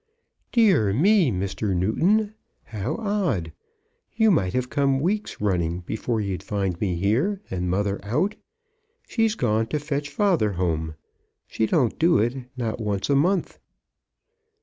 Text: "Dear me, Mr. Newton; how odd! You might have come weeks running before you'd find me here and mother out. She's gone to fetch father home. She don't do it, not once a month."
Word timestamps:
"Dear 0.51 0.93
me, 0.93 1.29
Mr. 1.31 1.75
Newton; 1.75 2.33
how 2.63 2.95
odd! 2.95 3.53
You 4.15 4.31
might 4.31 4.53
have 4.53 4.67
come 4.71 4.99
weeks 4.99 5.39
running 5.39 5.81
before 5.81 6.19
you'd 6.19 6.41
find 6.41 6.81
me 6.81 6.95
here 6.95 7.39
and 7.51 7.69
mother 7.69 7.99
out. 8.03 8.33
She's 9.07 9.35
gone 9.35 9.67
to 9.67 9.77
fetch 9.77 10.09
father 10.09 10.53
home. 10.53 10.95
She 11.45 11.67
don't 11.67 11.99
do 11.99 12.17
it, 12.17 12.33
not 12.57 12.79
once 12.81 13.11
a 13.11 13.15
month." 13.15 13.59